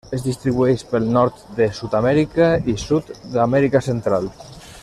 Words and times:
Es 0.17 0.21
distribueix 0.27 0.83
pel 0.93 1.05
nord 1.17 1.43
de 1.59 1.67
Sud-amèrica 1.81 2.49
i 2.73 2.77
sud 2.87 3.15
d'Amèrica 3.37 3.87
Central. 3.93 4.31